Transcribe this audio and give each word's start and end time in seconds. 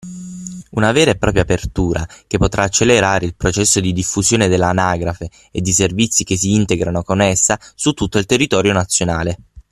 Una 0.71 0.91
vera 0.91 1.11
e 1.11 1.15
propria 1.15 1.43
apertura, 1.43 2.03
che 2.25 2.39
potrà 2.39 2.63
accelerare 2.63 3.23
il 3.27 3.35
processo 3.35 3.79
di 3.79 3.93
diffusione 3.93 4.47
dell’anagrafe 4.47 5.29
e 5.51 5.61
di 5.61 5.71
servizi 5.71 6.23
che 6.23 6.35
si 6.37 6.55
integrano 6.55 7.03
con 7.03 7.21
essa 7.21 7.59
su 7.75 7.91
tutto 7.91 8.17
il 8.17 8.25
territorio 8.25 8.73
nazionale. 8.73 9.37